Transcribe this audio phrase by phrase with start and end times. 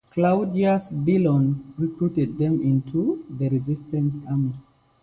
[0.09, 4.53] Claudius Billon recruited them into the resistance army.